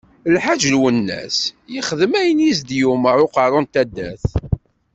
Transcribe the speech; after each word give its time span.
Lḥaǧ 0.33 0.61
Lwennas 0.75 1.37
yexdem 1.73 2.13
ayen 2.21 2.39
i 2.49 2.51
s-d-yumeṛ 2.57 3.17
Uqeṛṛu 3.25 3.59
n 3.61 3.65
taddart. 3.73 4.25